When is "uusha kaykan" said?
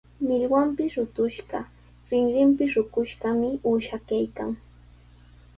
3.67-4.51